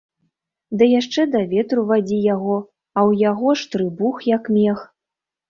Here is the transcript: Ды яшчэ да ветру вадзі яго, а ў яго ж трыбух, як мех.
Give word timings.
Ды 0.81 0.85
яшчэ 0.99 1.25
да 1.35 1.41
ветру 1.51 1.83
вадзі 1.91 2.17
яго, 2.35 2.57
а 2.99 3.01
ў 3.09 3.27
яго 3.29 3.49
ж 3.63 3.71
трыбух, 3.77 4.15
як 4.35 4.43
мех. 4.57 4.79